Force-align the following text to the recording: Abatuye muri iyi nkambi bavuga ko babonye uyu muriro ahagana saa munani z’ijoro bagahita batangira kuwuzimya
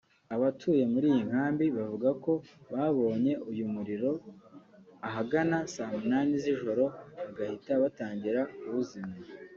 Abatuye 0.35 0.83
muri 0.93 1.05
iyi 1.11 1.21
nkambi 1.29 1.65
bavuga 1.77 2.09
ko 2.23 2.31
babonye 2.73 3.33
uyu 3.49 3.65
muriro 3.73 4.11
ahagana 5.07 5.57
saa 5.73 5.93
munani 5.99 6.33
z’ijoro 6.43 6.83
bagahita 7.23 7.71
batangira 7.83 8.41
kuwuzimya 8.57 9.19